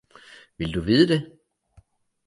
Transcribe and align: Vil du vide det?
Vil 0.59 0.71
du 0.73 0.81
vide 0.81 1.07
det? 1.07 1.37